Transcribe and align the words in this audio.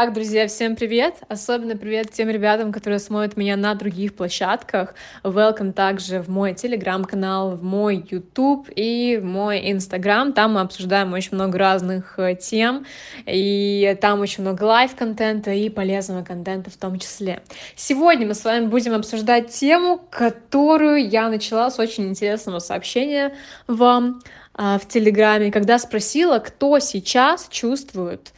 Так, 0.00 0.12
друзья, 0.12 0.46
всем 0.46 0.76
привет! 0.76 1.16
Особенно 1.26 1.76
привет 1.76 2.12
тем 2.12 2.28
ребятам, 2.28 2.70
которые 2.70 3.00
смотрят 3.00 3.36
меня 3.36 3.56
на 3.56 3.74
других 3.74 4.14
площадках. 4.14 4.94
Welcome 5.24 5.72
также 5.72 6.22
в 6.22 6.28
мой 6.28 6.54
телеграм-канал, 6.54 7.56
в 7.56 7.64
мой 7.64 8.06
YouTube 8.08 8.68
и 8.76 9.18
в 9.20 9.24
мой 9.24 9.58
Instagram. 9.72 10.34
Там 10.34 10.52
мы 10.52 10.60
обсуждаем 10.60 11.14
очень 11.14 11.34
много 11.34 11.58
разных 11.58 12.16
э, 12.16 12.36
тем, 12.36 12.86
и 13.26 13.98
там 14.00 14.20
очень 14.20 14.44
много 14.44 14.62
live 14.62 14.89
-контента 14.89 15.50
и 15.50 15.68
полезного 15.68 16.22
контента 16.22 16.70
в 16.70 16.76
том 16.76 17.00
числе. 17.00 17.42
Сегодня 17.74 18.24
мы 18.24 18.34
с 18.34 18.44
вами 18.44 18.66
будем 18.66 18.94
обсуждать 18.94 19.50
тему, 19.50 20.00
которую 20.12 21.08
я 21.10 21.28
начала 21.28 21.72
с 21.72 21.80
очень 21.80 22.06
интересного 22.06 22.60
сообщения 22.60 23.34
вам 23.66 24.20
а, 24.54 24.78
в 24.78 24.86
Телеграме, 24.86 25.50
когда 25.50 25.76
спросила, 25.80 26.38
кто 26.38 26.78
сейчас 26.78 27.48
чувствует 27.50 28.32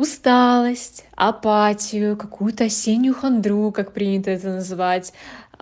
усталость, 0.00 1.04
апатию, 1.14 2.16
какую-то 2.16 2.64
осеннюю 2.64 3.14
хандру, 3.14 3.70
как 3.70 3.92
принято 3.92 4.30
это 4.30 4.48
называть, 4.48 5.12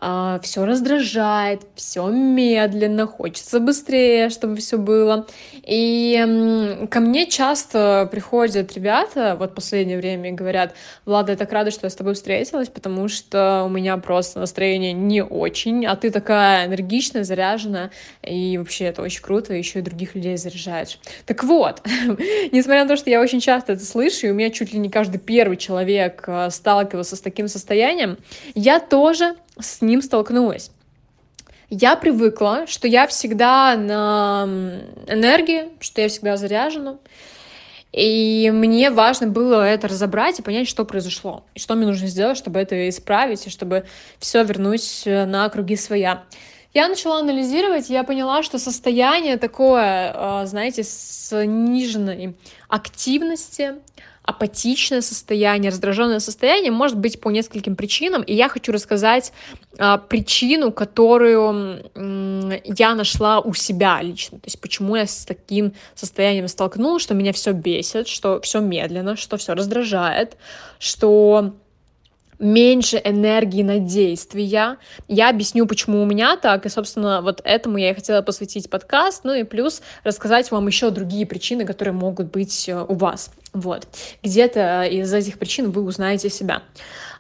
а, 0.01 0.38
все 0.43 0.65
раздражает, 0.65 1.62
все 1.75 2.07
медленно, 2.09 3.07
хочется 3.07 3.59
быстрее, 3.59 4.30
чтобы 4.30 4.57
все 4.57 4.79
было. 4.79 5.27
И 5.66 6.87
ко 6.91 7.01
мне 7.01 7.27
часто 7.27 8.09
приходят 8.11 8.73
ребята, 8.74 9.37
вот 9.38 9.52
в 9.52 9.55
последнее 9.55 9.98
время, 9.98 10.30
и 10.30 10.33
говорят, 10.33 10.74
Влада, 11.05 11.33
я 11.33 11.38
так 11.38 11.52
рада, 11.52 11.71
что 11.71 11.87
я 11.87 11.91
с 11.91 11.97
тобой 11.97 12.15
встретилась, 12.15 12.69
потому 12.69 13.09
что 13.09 13.65
у 13.66 13.69
меня 13.69 13.97
просто 13.97 14.38
настроение 14.38 14.93
не 14.93 15.23
очень, 15.23 15.84
а 15.87 15.97
ты 15.97 16.10
такая 16.10 16.66
энергичная, 16.66 17.24
заряженная, 17.24 17.91
и 18.23 18.57
вообще 18.57 18.87
это 18.87 19.02
очень 19.02 19.23
круто, 19.23 19.52
еще 19.52 19.80
и 19.80 19.83
других 19.83 20.15
людей 20.15 20.37
заряжаешь. 20.37 21.01
Так 21.27 21.43
вот, 21.43 21.83
несмотря 22.52 22.85
на 22.85 22.88
то, 22.88 22.96
что 22.96 23.10
я 23.10 23.21
очень 23.21 23.41
часто 23.41 23.73
это 23.73 23.85
слышу, 23.85 24.29
и 24.29 24.30
у 24.30 24.35
меня 24.35 24.51
чуть 24.51 24.73
ли 24.73 24.79
не 24.79 24.91
каждый 24.91 25.19
первый 25.19 25.57
человек 25.57 26.24
а, 26.27 26.51
сталкивался 26.51 27.16
с 27.16 27.21
таким 27.21 27.49
состоянием, 27.49 28.16
я 28.55 28.79
тоже 28.79 29.35
с 29.60 29.82
ним 29.82 30.02
столкнулась. 30.02 30.70
Я 31.70 31.96
привыкла, 31.96 32.66
что 32.66 32.88
я 32.88 33.06
всегда 33.06 33.76
на 33.76 34.48
энергии, 35.06 35.68
что 35.80 36.00
я 36.00 36.09
всегда 36.09 36.37
заряжена. 36.37 36.96
И 37.92 38.50
мне 38.52 38.90
важно 38.90 39.26
было 39.26 39.62
это 39.62 39.88
разобрать 39.88 40.38
и 40.38 40.42
понять, 40.42 40.68
что 40.68 40.84
произошло, 40.84 41.45
и 41.54 41.59
что 41.59 41.74
мне 41.74 41.87
нужно 41.87 42.06
сделать, 42.06 42.37
чтобы 42.37 42.60
это 42.60 42.88
исправить, 42.88 43.46
и 43.46 43.50
чтобы 43.50 43.87
все 44.18 44.45
вернуть 44.45 45.02
э, 45.06 45.24
на 45.24 45.48
круги 45.48 45.74
своя. 45.74 46.24
Я 46.74 46.87
начала 46.88 47.18
анализировать, 47.20 47.88
я 47.88 48.04
поняла, 48.04 48.43
что 48.43 48.59
состояние 48.59 49.38
такое, 49.38 50.12
э, 50.15 50.46
знаете, 50.46 50.82
сниженной 50.84 52.37
активности, 52.68 53.76
апатичное 54.29 55.01
состояние, 55.01 55.71
раздраженное 55.71 56.21
состояние 56.21 56.71
может 56.71 56.98
быть 56.98 57.18
по 57.18 57.30
нескольким 57.30 57.76
причинам, 57.76 58.23
и 58.23 58.34
я 58.34 58.51
хочу 58.51 58.73
рассказать 58.73 59.32
а, 59.79 59.96
причину, 59.96 60.71
которую 60.71 61.82
м, 61.95 62.52
я 62.65 62.95
нашла 62.95 63.40
у 63.40 63.54
себя 63.54 64.03
лично, 64.03 64.38
то 64.38 64.47
есть 64.47 64.60
почему 64.60 64.97
я 64.97 65.06
с 65.06 65.25
таким 65.25 65.72
состоянием 65.94 66.47
столкнулась, 66.47 67.03
что 67.03 67.15
меня 67.15 67.32
все 67.32 67.53
бесит, 67.53 68.06
что 68.06 68.38
все 68.43 68.60
медленно, 68.60 69.16
что 69.16 69.38
все 69.38 69.54
раздражает, 69.54 70.37
что 70.78 71.54
меньше 72.38 73.00
энергии 73.04 73.62
на 73.62 73.78
действия. 73.78 74.78
Я 75.08 75.28
объясню, 75.28 75.66
почему 75.66 76.03
у 76.03 76.06
меня 76.06 76.36
так, 76.36 76.66
и, 76.66 76.69
собственно, 76.69 77.20
вот 77.22 77.41
этому 77.44 77.78
я 77.78 77.91
и 77.91 77.94
хотела 77.94 78.22
посвятить 78.22 78.70
подкаст, 78.70 79.25
ну 79.25 79.34
и 79.34 79.42
плюс 79.42 79.82
рассказать 80.04 80.50
вам 80.50 80.66
еще 80.66 80.91
другие 80.91 81.26
причины, 81.26 81.64
которые 81.64 81.94
могут 81.94 82.31
быть 82.31 82.69
э, 82.69 82.84
у 82.88 82.94
вас. 82.94 83.31
Вот. 83.53 83.86
Где-то 84.22 84.84
из 84.84 85.12
этих 85.12 85.38
причин 85.38 85.70
вы 85.70 85.82
узнаете 85.82 86.31
себя. 86.31 86.62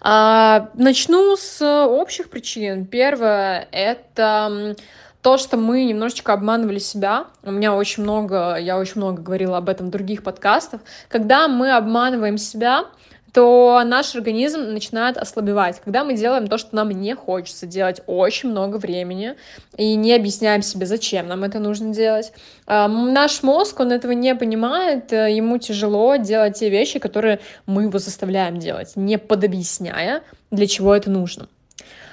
А, 0.00 0.70
начну 0.74 1.36
с 1.36 1.60
общих 1.86 2.30
причин. 2.30 2.86
Первое— 2.86 3.68
это 3.72 4.76
то, 5.22 5.36
что 5.36 5.56
мы 5.56 5.84
немножечко 5.84 6.32
обманывали 6.32 6.78
себя, 6.78 7.26
у 7.42 7.50
меня 7.50 7.74
очень 7.74 8.04
много, 8.04 8.56
я 8.56 8.78
очень 8.78 8.94
много 8.96 9.20
говорила 9.20 9.56
об 9.58 9.68
этом 9.68 9.88
в 9.88 9.90
других 9.90 10.22
подкастах, 10.22 10.80
когда 11.08 11.48
мы 11.48 11.72
обманываем 11.72 12.38
себя, 12.38 12.84
то 13.32 13.82
наш 13.84 14.14
организм 14.14 14.72
начинает 14.72 15.16
ослабевать. 15.16 15.80
Когда 15.84 16.04
мы 16.04 16.14
делаем 16.14 16.46
то, 16.46 16.58
что 16.58 16.74
нам 16.74 16.90
не 16.90 17.14
хочется 17.14 17.66
делать 17.66 18.00
очень 18.06 18.50
много 18.50 18.76
времени, 18.76 19.34
и 19.76 19.94
не 19.94 20.14
объясняем 20.14 20.62
себе, 20.62 20.86
зачем 20.86 21.28
нам 21.28 21.44
это 21.44 21.58
нужно 21.58 21.92
делать, 21.92 22.32
наш 22.66 23.42
мозг, 23.42 23.80
он 23.80 23.92
этого 23.92 24.12
не 24.12 24.34
понимает, 24.34 25.12
э, 25.12 25.34
ему 25.34 25.58
тяжело 25.58 26.16
делать 26.16 26.58
те 26.58 26.70
вещи, 26.70 26.98
которые 26.98 27.40
мы 27.66 27.84
его 27.84 27.98
заставляем 27.98 28.58
делать, 28.58 28.92
не 28.96 29.18
подобъясняя, 29.18 30.22
для 30.50 30.66
чего 30.66 30.94
это 30.94 31.10
нужно. 31.10 31.48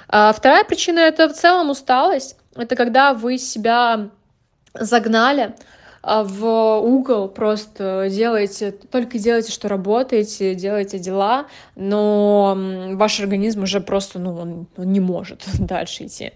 А 0.08 0.32
вторая 0.32 0.64
причина— 0.64 0.98
это 1.00 1.28
в 1.28 1.32
целом 1.32 1.70
усталость. 1.70 2.36
Это 2.54 2.76
когда 2.76 3.12
вы 3.12 3.38
себя 3.38 4.08
загнали 4.74 5.42
а, 5.42 5.75
в 6.06 6.78
угол, 6.78 7.26
просто 7.26 8.06
делаете, 8.08 8.70
только 8.70 9.18
делаете, 9.18 9.50
что 9.50 9.68
работаете, 9.68 10.54
делаете 10.54 11.00
дела, 11.00 11.46
но 11.74 12.56
ваш 12.92 13.18
организм 13.18 13.64
уже 13.64 13.80
просто, 13.80 14.20
ну, 14.20 14.36
он, 14.36 14.66
он 14.76 14.92
не 14.92 15.00
может 15.00 15.44
дальше 15.58 16.06
идти. 16.06 16.30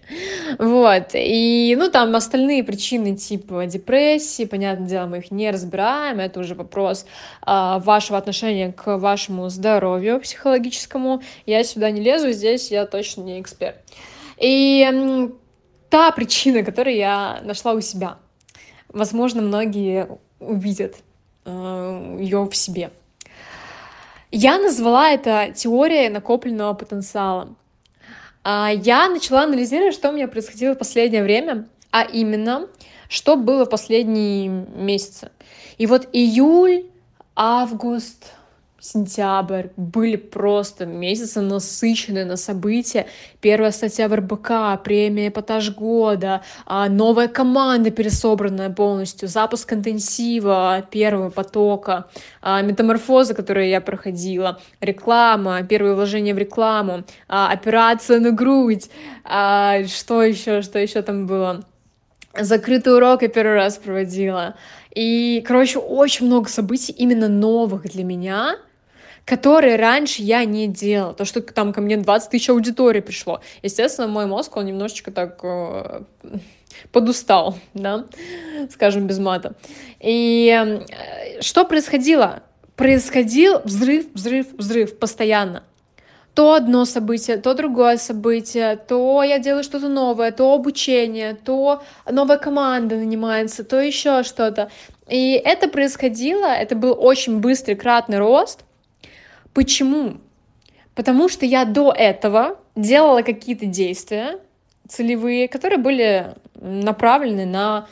Вот, 0.59 1.11
и, 1.13 1.73
ну, 1.79 1.89
там 1.89 2.13
остальные 2.17 2.65
причины 2.65 3.15
типа 3.15 3.65
депрессии, 3.65 4.43
понятное 4.43 4.89
дело, 4.89 5.05
мы 5.05 5.19
их 5.19 5.31
не 5.31 5.49
разбираем, 5.49 6.19
это 6.19 6.41
уже 6.41 6.53
вопрос 6.53 7.05
а, 7.41 7.79
вашего 7.79 8.17
отношения 8.17 8.73
к 8.73 8.97
вашему 8.97 9.47
здоровью 9.47 10.19
психологическому. 10.19 11.21
Я 11.45 11.63
сюда 11.63 11.91
не 11.91 12.01
лезу, 12.01 12.31
здесь 12.31 12.71
я 12.71 12.85
точно 12.85 13.21
не 13.21 13.39
эксперт. 13.39 13.77
И 14.37 15.29
та 15.89 16.11
причина, 16.11 16.63
которую 16.63 16.97
я 16.97 17.39
нашла 17.45 17.71
у 17.71 17.79
себя— 17.79 18.17
возможно, 18.93 19.41
многие 19.41 20.07
увидят 20.39 20.97
э, 21.45 22.17
ее 22.19 22.43
в 22.45 22.55
себе. 22.55 22.91
Я 24.31 24.57
назвала 24.57 25.09
это 25.09 25.51
теорией 25.53 26.09
накопленного 26.09 26.73
потенциала. 26.73 27.53
А, 28.43 28.71
я 28.73 29.09
начала 29.09 29.43
анализировать, 29.43 29.93
что 29.93 30.09
у 30.09 30.13
меня 30.13 30.27
происходило 30.27 30.73
в 30.73 30.77
последнее 30.77 31.23
время, 31.23 31.67
а 31.91 32.03
именно, 32.03 32.67
что 33.09 33.35
было 33.35 33.65
в 33.65 33.69
последние 33.69 34.47
месяцы. 34.47 35.31
И 35.77 35.85
вот 35.85 36.07
июль, 36.13 36.85
август, 37.35 38.33
сентябрь 38.81 39.67
были 39.77 40.15
просто 40.15 40.85
месяцы 40.85 41.39
насыщенные 41.39 42.25
на 42.25 42.35
события. 42.35 43.05
Первая 43.39 43.71
статья 43.71 44.07
в 44.07 44.15
РБК, 44.15 44.83
премия 44.83 45.27
«Эпатаж 45.27 45.73
года», 45.73 46.41
а, 46.65 46.89
новая 46.89 47.27
команда 47.27 47.91
пересобранная 47.91 48.71
полностью, 48.71 49.29
запуск 49.29 49.71
интенсива 49.71 50.83
первого 50.89 51.29
потока, 51.29 52.07
а, 52.41 52.61
метаморфоза, 52.63 53.35
которую 53.35 53.69
я 53.69 53.81
проходила, 53.81 54.59
реклама, 54.81 55.61
первое 55.61 55.93
вложение 55.93 56.33
в 56.33 56.39
рекламу, 56.39 57.03
а, 57.27 57.51
операция 57.51 58.19
на 58.19 58.31
грудь, 58.31 58.89
что 59.23 60.23
еще, 60.23 60.61
что 60.63 60.79
еще 60.79 61.01
там 61.03 61.27
было? 61.27 61.63
Закрытый 62.39 62.95
урок 62.95 63.21
я 63.21 63.27
первый 63.27 63.55
раз 63.55 63.77
проводила. 63.77 64.55
И, 64.95 65.43
короче, 65.45 65.79
очень 65.79 66.25
много 66.25 66.49
событий 66.49 66.93
именно 66.93 67.27
новых 67.27 67.83
для 67.83 68.03
меня— 68.03 68.55
которые 69.25 69.75
раньше 69.75 70.21
я 70.21 70.45
не 70.45 70.67
делала. 70.67 71.13
То, 71.13 71.25
что 71.25 71.41
там 71.41 71.73
ко 71.73 71.81
мне 71.81 71.97
20 71.97 72.29
тысяч 72.29 72.49
аудиторий 72.49 73.01
пришло. 73.01 73.41
Естественно, 73.63 74.07
мой 74.07 74.25
мозг, 74.25 74.55
он 74.57 74.65
немножечко 74.65 75.11
так 75.11 75.39
э, 75.43 76.01
подустал, 76.91 77.57
да, 77.73 78.05
скажем, 78.71 79.07
без 79.07 79.19
мата. 79.19 79.53
И 79.99 80.49
э, 80.49 81.41
что 81.41 81.65
происходило? 81.65 82.43
Происходил 82.75 83.59
взрыв, 83.63 84.07
взрыв, 84.13 84.47
взрыв 84.53 84.97
постоянно 84.97 85.63
то 86.33 86.53
одно 86.53 86.85
событие, 86.85 87.37
то 87.37 87.53
другое 87.53 87.97
событие, 87.97 88.77
то 88.77 89.21
я 89.21 89.37
делаю 89.39 89.63
что-то 89.63 89.89
новое, 89.89 90.31
то 90.31 90.53
обучение, 90.53 91.33
то 91.33 91.83
новая 92.09 92.37
команда 92.37 92.95
нанимается, 92.95 93.63
то 93.63 93.81
еще 93.81 94.23
что-то. 94.23 94.69
И 95.09 95.33
это 95.33 95.67
происходило, 95.67 96.45
это 96.45 96.75
был 96.75 96.95
очень 96.97 97.39
быстрый, 97.39 97.75
кратный 97.75 98.17
рост, 98.17 98.61
Почему? 99.53 100.17
Потому 100.95 101.29
что 101.29 101.45
я 101.45 101.65
до 101.65 101.91
этого 101.91 102.59
делала 102.75 103.21
какие-то 103.21 103.65
действия 103.65 104.39
целевые, 104.87 105.47
которые 105.47 105.79
были 105.79 106.35
направлены 106.55 107.45
на 107.45 107.87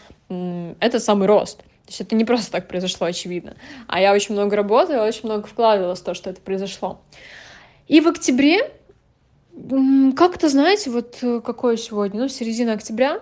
этот 0.79 1.03
самый 1.03 1.27
рост. 1.27 1.59
То 1.59 1.91
есть 1.91 2.01
это 2.01 2.15
не 2.15 2.25
просто 2.25 2.51
так 2.51 2.67
произошло, 2.67 3.07
очевидно. 3.07 3.55
А 3.87 3.99
я 3.99 4.13
очень 4.13 4.35
много 4.35 4.55
работала, 4.55 5.05
очень 5.05 5.23
много 5.23 5.47
вкладывалась 5.47 6.01
в 6.01 6.03
то, 6.03 6.13
что 6.13 6.29
это 6.29 6.39
произошло. 6.39 7.01
И 7.87 7.99
в 8.01 8.07
октябре, 8.07 8.71
как-то, 10.15 10.49
знаете, 10.49 10.91
вот 10.91 11.17
э, 11.23 11.41
какое 11.43 11.77
сегодня, 11.77 12.21
ну, 12.21 12.27
середина 12.27 12.73
октября, 12.73 13.21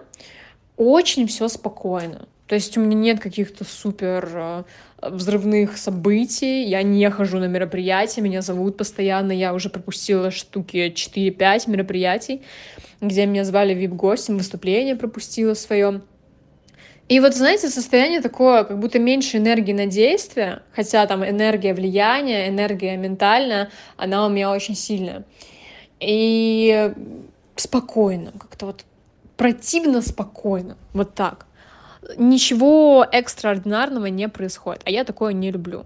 очень 0.76 1.28
все 1.28 1.48
спокойно. 1.48 2.28
То 2.48 2.56
есть 2.56 2.78
у 2.78 2.82
меня 2.82 2.96
нет 2.96 3.20
каких-то 3.20 3.66
супер 3.66 4.30
э, 4.34 4.64
взрывных 5.02 5.78
событий, 5.78 6.64
я 6.64 6.82
не 6.82 7.10
хожу 7.10 7.40
на 7.40 7.46
мероприятия, 7.46 8.22
меня 8.22 8.42
зовут 8.42 8.78
постоянно, 8.78 9.34
я 9.34 9.54
уже 9.54 9.70
пропустила 9.70 10.32
штуки 10.32 10.94
4-5 10.96 11.70
мероприятий, 11.70 12.42
где 13.02 13.26
меня 13.26 13.44
звали 13.44 13.74
вип-гостем, 13.74 14.38
выступление 14.38 14.96
пропустила 14.96 15.56
свое. 15.56 16.02
И 17.10 17.20
вот, 17.20 17.36
знаете, 17.36 17.70
состояние 17.70 18.22
такое, 18.22 18.64
как 18.64 18.80
будто 18.80 18.98
меньше 18.98 19.38
энергии 19.38 19.74
на 19.74 19.86
действие, 19.86 20.62
хотя 20.74 21.06
там 21.06 21.26
энергия 21.26 21.74
влияния, 21.74 22.48
энергия 22.48 22.96
ментальная, 22.96 23.70
она 23.98 24.26
у 24.26 24.30
меня 24.30 24.52
очень 24.52 24.76
сильная. 24.76 25.24
И 26.00 26.94
спокойно, 27.56 28.32
как-то 28.40 28.68
вот 28.68 28.86
противно 29.36 30.02
спокойно, 30.02 30.78
вот 30.94 31.14
так 31.14 31.48
ничего 32.16 33.06
экстраординарного 33.12 34.06
не 34.08 34.30
происходит, 34.30 34.82
а 34.86 34.90
я 34.90 35.04
такое 35.04 35.34
не 35.34 35.52
люблю. 35.52 35.86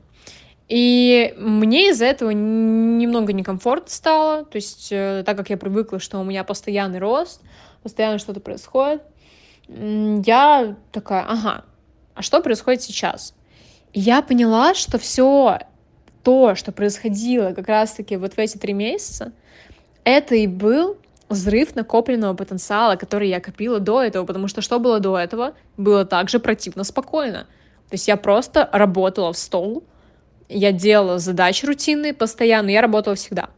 И 0.68 1.34
мне 1.38 1.90
из-за 1.90 2.06
этого 2.06 2.30
немного 2.30 3.34
некомфортно 3.34 3.90
стало, 3.90 4.46
то 4.46 4.56
есть 4.56 4.88
э, 4.92 5.24
так 5.26 5.36
как 5.36 5.50
я 5.50 5.58
привыкла, 5.58 6.00
что 6.00 6.18
у 6.20 6.24
меня 6.24 6.46
постоянный 6.46 7.00
рост, 7.00 7.42
постоянно 7.84 8.20
что-то 8.20 8.40
происходит, 8.40 9.02
я 9.68 10.78
такая, 10.92 11.26
ага, 11.28 11.66
а 12.14 12.22
что 12.22 12.42
происходит 12.42 12.82
сейчас? 12.82 13.34
Я 13.94 14.22
поняла, 14.22 14.74
что 14.74 14.98
все 14.98 15.60
то, 16.24 16.56
что 16.56 16.72
происходило 16.72 17.52
как 17.52 17.68
раз-таки 17.68 18.16
вот 18.16 18.36
в 18.36 18.40
эти 18.40 18.58
три 18.58 18.72
месяца, 18.74 19.34
это 20.04 20.36
и 20.36 20.48
был 20.48 20.98
взрыв 21.32 21.76
накопленного 21.76 22.34
потенциала, 22.36 22.96
который 22.96 23.30
я 23.30 23.40
копила 23.40 23.80
до 23.80 24.02
этого, 24.02 24.26
потому 24.26 24.48
что 24.48 24.62
что 24.62 24.80
было 24.80 25.00
до 25.00 25.18
этого, 25.18 25.54
было 25.78 26.06
также 26.06 26.40
противно 26.40 26.84
спокойно. 26.84 27.48
То 27.90 27.96
есть 27.96 28.08
я 28.08 28.18
просто 28.18 28.70
работала 28.72 29.34
в 29.34 29.38
стол, 29.38 29.84
я 30.48 30.72
делала 30.72 31.18
задачи 31.18 31.66
рутинные 31.66 32.14
постоянно, 32.14 32.70
я 32.70 32.82
работала 32.82 33.16
всегда. 33.16 33.50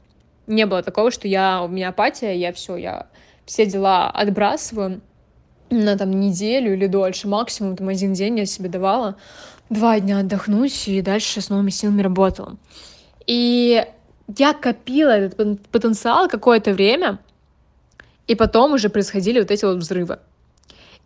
Не 0.47 0.65
было 0.65 0.83
такого, 0.83 1.11
что 1.11 1.27
я, 1.27 1.61
у 1.63 1.67
меня 1.67 1.89
апатия, 1.89 2.33
я 2.33 2.53
все, 2.53 2.75
я 2.75 3.07
все 3.45 3.65
дела 3.65 4.09
отбрасываю 4.09 5.01
на 5.69 5.97
там 5.97 6.11
неделю 6.11 6.73
или 6.73 6.87
дольше, 6.87 7.27
максимум 7.27 7.75
там 7.75 7.89
один 7.89 8.13
день 8.13 8.39
я 8.39 8.45
себе 8.45 8.69
давала, 8.69 9.15
два 9.69 9.99
дня 9.99 10.19
отдохнуть 10.19 10.87
и 10.87 11.01
дальше 11.01 11.41
с 11.41 11.49
новыми 11.49 11.69
силами 11.69 12.01
работала. 12.01 12.57
И 13.25 13.85
я 14.37 14.53
копила 14.53 15.11
этот 15.11 15.61
потенциал 15.69 16.27
какое-то 16.27 16.73
время, 16.73 17.19
и 18.27 18.35
потом 18.35 18.73
уже 18.73 18.89
происходили 18.89 19.39
вот 19.39 19.51
эти 19.51 19.65
вот 19.65 19.77
взрывы. 19.77 20.19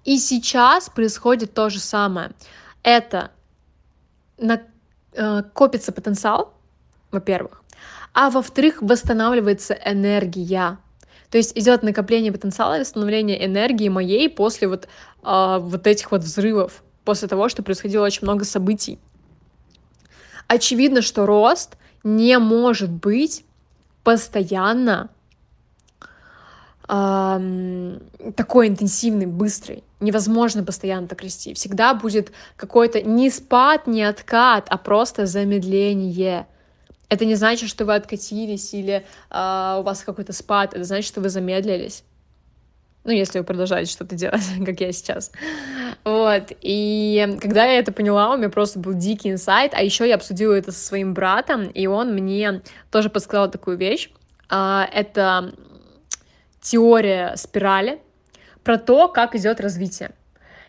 И 0.05 0.17
сейчас 0.17 0.89
происходит 0.89 1.53
то 1.53 1.69
же 1.69 1.79
самое. 1.79 2.31
Это 2.83 3.31
на, 4.37 4.61
э, 5.13 5.43
копится 5.53 5.91
потенциал, 5.91 6.53
во-первых, 7.11 7.63
а 8.13 8.29
во-вторых, 8.29 8.81
восстанавливается 8.81 9.77
энергия. 9.85 10.77
То 11.29 11.37
есть 11.37 11.57
идет 11.57 11.83
накопление 11.83 12.31
потенциала 12.31 12.77
и 12.77 12.79
восстановление 12.81 13.45
энергии 13.45 13.89
моей 13.89 14.29
после 14.29 14.67
вот, 14.67 14.87
э, 15.23 15.57
вот 15.59 15.87
этих 15.87 16.11
вот 16.11 16.21
взрывов, 16.21 16.83
после 17.03 17.27
того, 17.27 17.49
что 17.49 17.63
происходило 17.63 18.05
очень 18.05 18.23
много 18.23 18.45
событий. 18.45 18.99
Очевидно, 20.47 21.01
что 21.01 21.25
рост 21.25 21.75
не 22.03 22.39
может 22.39 22.89
быть 22.89 23.43
постоянно 24.03 25.09
такой 26.87 28.67
интенсивный, 28.69 29.25
быстрый. 29.25 29.83
Невозможно 29.99 30.63
постоянно 30.63 31.07
так 31.07 31.21
расти. 31.21 31.53
Всегда 31.53 31.93
будет 31.93 32.31
какой-то 32.55 33.01
не 33.01 33.29
спад, 33.29 33.87
не 33.87 34.03
откат, 34.03 34.67
а 34.69 34.77
просто 34.77 35.25
замедление. 35.25 36.47
Это 37.09 37.25
не 37.25 37.35
значит, 37.35 37.69
что 37.69 37.85
вы 37.85 37.95
откатились 37.95 38.73
или 38.73 39.05
э, 39.29 39.77
у 39.79 39.83
вас 39.83 40.03
какой-то 40.03 40.33
спад. 40.33 40.73
Это 40.73 40.83
значит, 40.83 41.07
что 41.07 41.21
вы 41.21 41.29
замедлились. 41.29 42.03
Ну, 43.03 43.11
если 43.11 43.39
вы 43.39 43.45
продолжаете 43.45 43.91
что-то 43.91 44.15
делать, 44.15 44.43
как 44.65 44.79
я 44.81 44.91
сейчас. 44.91 45.31
Вот. 46.03 46.51
И 46.61 47.37
когда 47.41 47.65
я 47.65 47.79
это 47.79 47.91
поняла, 47.91 48.33
у 48.33 48.37
меня 48.37 48.49
просто 48.49 48.79
был 48.79 48.93
дикий 48.93 49.31
инсайт. 49.31 49.73
А 49.73 49.81
еще 49.81 50.07
я 50.07 50.15
обсудила 50.15 50.53
это 50.53 50.71
со 50.71 50.85
своим 50.85 51.13
братом, 51.13 51.67
и 51.67 51.87
он 51.87 52.13
мне 52.13 52.61
тоже 52.91 53.09
подсказал 53.09 53.49
такую 53.49 53.77
вещь. 53.77 54.09
А, 54.49 54.87
это 54.93 55.53
теория 56.67 57.33
спирали 57.35 57.99
про 58.63 58.77
то, 58.77 59.07
как 59.07 59.35
идет 59.35 59.61
развитие. 59.61 60.11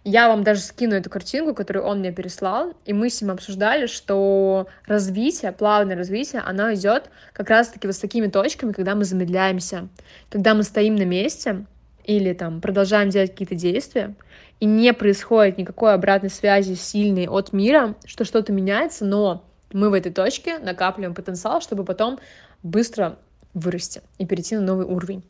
Я 0.04 0.28
вам 0.28 0.44
даже 0.44 0.60
скину 0.60 0.94
эту 0.94 1.10
картинку, 1.10 1.54
которую 1.54 1.84
он 1.84 1.98
мне 1.98 2.12
переслал, 2.12 2.72
и 2.86 2.92
мы 2.92 3.10
с 3.10 3.20
ним 3.20 3.32
обсуждали, 3.32 3.86
что 3.86 4.68
развитие, 4.86 5.50
плавное 5.50 5.96
развитие, 5.96 6.40
оно 6.42 6.72
идет 6.72 7.10
как 7.32 7.50
раз-таки 7.50 7.88
вот 7.88 7.96
с 7.96 7.98
такими 7.98 8.28
точками, 8.28 8.72
когда 8.72 8.94
мы 8.94 9.04
замедляемся, 9.04 9.88
когда 10.30 10.54
мы 10.54 10.62
стоим 10.62 10.94
на 10.94 11.02
месте 11.02 11.66
или 12.04 12.32
там 12.32 12.60
продолжаем 12.60 13.10
делать 13.10 13.32
какие-то 13.32 13.56
действия, 13.56 14.14
и 14.60 14.66
не 14.66 14.94
происходит 14.94 15.58
никакой 15.58 15.94
обратной 15.94 16.30
связи 16.30 16.74
сильной 16.74 17.26
от 17.26 17.52
мира, 17.52 17.96
что 18.04 18.24
что-то 18.24 18.52
меняется, 18.52 19.04
но 19.04 19.44
мы 19.72 19.90
в 19.90 19.94
этой 19.94 20.12
точке 20.12 20.58
накапливаем 20.58 21.14
потенциал, 21.14 21.60
чтобы 21.60 21.84
потом 21.84 22.18
быстро 22.62 23.18
вырасти 23.52 24.00
и 24.18 24.24
перейти 24.24 24.54
на 24.56 24.62
новый 24.62 24.86
уровень. 24.86 25.24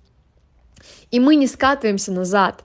И 1.10 1.20
мы 1.20 1.36
не 1.36 1.46
скатываемся 1.46 2.12
назад, 2.12 2.64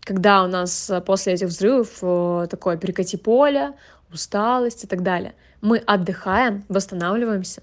когда 0.00 0.42
у 0.44 0.48
нас 0.48 0.90
э, 0.90 1.00
после 1.00 1.34
этих 1.34 1.48
взрывов 1.48 1.98
э, 2.02 2.46
такое 2.50 2.76
перекати 2.76 3.16
поле, 3.16 3.72
усталость 4.12 4.84
и 4.84 4.86
так 4.86 5.02
далее. 5.02 5.34
Мы 5.60 5.78
отдыхаем, 5.78 6.64
восстанавливаемся 6.68 7.62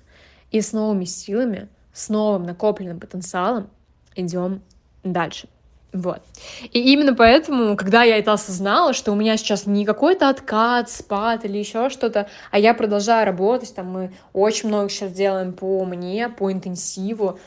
и 0.52 0.62
с 0.62 0.72
новыми 0.72 1.06
силами, 1.06 1.68
с 1.94 2.10
новым 2.10 2.44
накопленным 2.44 3.00
потенциалом 3.00 3.70
идем 4.16 4.62
дальше. 5.04 5.48
Вот. 5.92 6.22
И 6.72 6.94
именно 6.94 7.16
поэтому, 7.16 7.76
когда 7.76 8.04
я 8.04 8.18
это 8.18 8.34
осознала, 8.34 8.94
что 8.94 9.12
у 9.12 9.16
меня 9.16 9.38
сейчас 9.38 9.66
не 9.66 9.86
какой-то 9.86 10.30
откат, 10.30 10.90
спад 10.90 11.46
или 11.46 11.58
еще 11.58 11.90
что-то, 11.90 12.28
а 12.52 12.60
я 12.60 12.76
продолжаю 12.76 13.26
работать, 13.26 13.74
там 13.74 13.88
мы 13.88 14.14
очень 14.32 14.70
много 14.70 14.90
сейчас 14.90 15.12
делаем 15.12 15.52
по 15.52 15.84
мне, 15.86 16.30
по 16.30 16.52
интенсиву, 16.52 17.40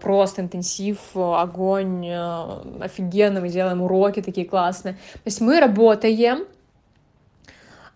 просто 0.00 0.42
интенсив, 0.42 0.98
огонь, 1.14 2.06
э, 2.06 2.82
офигенно, 2.82 3.40
мы 3.40 3.48
делаем 3.48 3.82
уроки 3.82 4.20
такие 4.20 4.46
классные. 4.46 4.94
То 4.94 5.20
есть 5.26 5.40
мы 5.40 5.60
работаем 5.60 6.44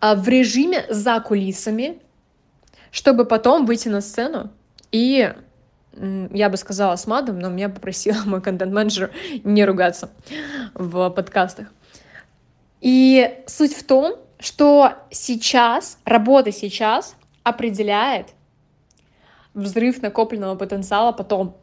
э, 0.01 0.15
в 0.15 0.29
режиме 0.29 0.85
за 0.89 1.21
кулисами, 1.21 2.01
чтобы 2.91 3.25
потом 3.25 3.67
выйти 3.67 3.89
на 3.89 4.01
сцену 4.01 4.51
и 4.93 5.33
я 6.33 6.49
бы 6.49 6.57
сказала 6.57 6.97
с 6.97 7.07
мадом, 7.07 7.39
но 7.39 7.49
меня 7.49 7.69
попросила 7.69 8.19
мой 8.25 8.41
контент-менеджер 8.41 9.11
не 9.45 9.65
ругаться 9.65 10.11
в 10.75 11.11
подкастах. 11.11 11.69
И 12.81 13.43
суть 13.47 13.75
в 13.75 13.85
том, 13.85 14.17
что 14.39 14.93
сейчас, 15.11 15.99
работа 16.05 16.53
сейчас 16.53 17.17
определяет 17.43 18.29
взрыв 19.59 20.03
накопленного 20.03 20.55
потенциала 20.55 21.13
потом. 21.13 21.57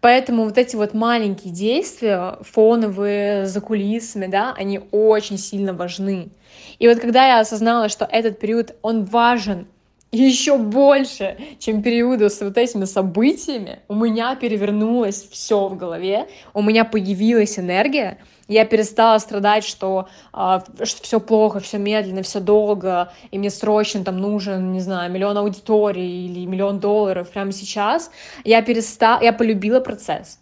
Поэтому 0.00 0.44
вот 0.44 0.56
эти 0.56 0.76
вот 0.76 0.94
маленькие 0.94 1.52
действия, 1.52 2.38
фоновые, 2.40 3.46
за 3.46 3.60
кулисами, 3.60 4.26
да, 4.26 4.54
они 4.56 4.80
очень 4.92 5.36
сильно 5.36 5.74
важны. 5.74 6.30
И 6.78 6.88
вот 6.88 7.00
когда 7.00 7.26
я 7.26 7.40
осознала, 7.40 7.88
что 7.88 8.06
этот 8.06 8.38
период, 8.38 8.74
он 8.80 9.04
важен 9.04 9.66
еще 10.12 10.58
больше, 10.58 11.36
чем 11.58 11.82
периоды 11.82 12.28
с 12.30 12.40
вот 12.40 12.58
этими 12.58 12.84
событиями, 12.84 13.80
у 13.88 13.94
меня 13.94 14.34
перевернулось 14.34 15.28
все 15.30 15.68
в 15.68 15.76
голове, 15.76 16.26
у 16.52 16.62
меня 16.62 16.84
появилась 16.84 17.58
энергия, 17.58 18.18
я 18.48 18.64
перестала 18.64 19.16
страдать, 19.18 19.62
что, 19.62 20.08
а, 20.32 20.64
что 20.82 21.02
все 21.04 21.20
плохо, 21.20 21.60
все 21.60 21.78
медленно, 21.78 22.22
все 22.22 22.40
долго, 22.40 23.12
и 23.30 23.38
мне 23.38 23.48
срочно 23.48 24.02
там 24.02 24.18
нужен, 24.18 24.72
не 24.72 24.80
знаю, 24.80 25.12
миллион 25.12 25.38
аудиторий 25.38 26.26
или 26.26 26.44
миллион 26.46 26.80
долларов 26.80 27.30
прямо 27.30 27.52
сейчас. 27.52 28.10
Я 28.42 28.62
перестала, 28.62 29.22
я 29.22 29.32
полюбила 29.32 29.78
процесс. 29.78 30.40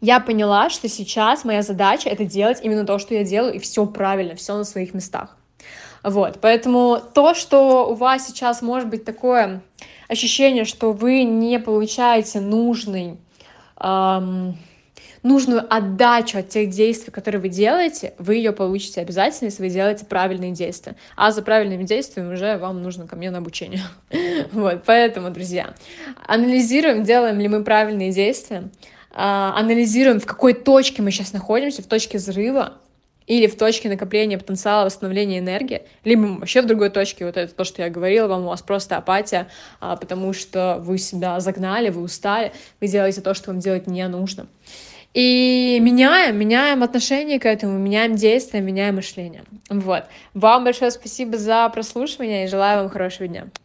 Я 0.00 0.20
поняла, 0.20 0.70
что 0.70 0.88
сейчас 0.88 1.44
моя 1.44 1.60
задача 1.60 2.08
это 2.08 2.24
делать 2.24 2.60
именно 2.62 2.86
то, 2.86 2.98
что 2.98 3.14
я 3.14 3.24
делаю, 3.24 3.52
и 3.52 3.58
все 3.58 3.84
правильно, 3.84 4.34
все 4.34 4.56
на 4.56 4.64
своих 4.64 4.94
местах. 4.94 5.36
Вот, 6.02 6.38
поэтому 6.40 7.00
то, 7.14 7.34
что 7.34 7.90
у 7.90 7.94
вас 7.94 8.26
сейчас 8.26 8.62
может 8.62 8.88
быть 8.88 9.04
такое 9.04 9.62
ощущение, 10.08 10.64
что 10.64 10.92
вы 10.92 11.24
не 11.24 11.58
получаете 11.58 12.40
нужный 12.40 13.18
эм, 13.80 14.56
нужную 15.22 15.64
отдачу 15.68 16.38
от 16.38 16.48
тех 16.48 16.70
действий, 16.70 17.10
которые 17.10 17.40
вы 17.40 17.48
делаете, 17.48 18.14
вы 18.18 18.36
ее 18.36 18.52
получите 18.52 19.00
обязательно, 19.00 19.46
если 19.46 19.62
вы 19.62 19.70
делаете 19.70 20.06
правильные 20.06 20.52
действия. 20.52 20.96
А 21.16 21.30
за 21.30 21.42
правильными 21.42 21.84
действиями 21.84 22.32
уже 22.32 22.56
вам 22.56 22.82
нужно 22.82 23.06
ко 23.06 23.16
мне 23.16 23.30
на 23.30 23.38
обучение. 23.38 23.82
Вот, 24.52 24.82
поэтому, 24.86 25.30
друзья, 25.30 25.74
анализируем, 26.26 27.02
делаем 27.02 27.38
ли 27.38 27.48
мы 27.48 27.62
правильные 27.64 28.12
действия, 28.12 28.68
а, 29.12 29.52
анализируем, 29.56 30.20
в 30.20 30.26
какой 30.26 30.54
точке 30.54 31.02
мы 31.02 31.10
сейчас 31.10 31.32
находимся, 31.32 31.82
в 31.82 31.86
точке 31.86 32.18
взрыва, 32.18 32.74
или 33.28 33.46
в 33.46 33.56
точке 33.56 33.88
накопления 33.88 34.38
потенциала 34.38 34.86
восстановления 34.86 35.38
энергии, 35.38 35.82
либо 36.04 36.38
вообще 36.38 36.62
в 36.62 36.66
другой 36.66 36.90
точке, 36.90 37.26
вот 37.26 37.36
это 37.36 37.54
то, 37.54 37.64
что 37.64 37.82
я 37.82 37.90
говорила 37.90 38.26
вам, 38.26 38.44
у 38.44 38.48
вас 38.48 38.62
просто 38.62 38.96
апатия, 38.96 39.46
а, 39.80 39.96
потому 39.96 40.32
что 40.32 40.78
вы 40.80 40.98
себя 40.98 41.38
загнали, 41.38 41.90
вы 41.90 42.02
устали, 42.02 42.52
вы 42.80 42.88
делаете 42.88 43.20
то, 43.20 43.34
что 43.34 43.50
вам 43.50 43.60
делать 43.60 43.86
не 43.86 44.06
нужно. 44.08 44.48
И 45.14 45.78
меняем, 45.80 46.38
меняем 46.38 46.82
отношение 46.82 47.40
к 47.40 47.46
этому, 47.46 47.78
меняем 47.78 48.14
действия, 48.14 48.60
меняем 48.60 48.96
мышление. 48.96 49.42
Вот. 49.68 50.04
Вам 50.34 50.64
большое 50.64 50.90
спасибо 50.90 51.36
за 51.38 51.68
прослушивание 51.70 52.44
и 52.44 52.48
желаю 52.48 52.80
вам 52.82 52.90
хорошего 52.90 53.26
дня. 53.26 53.48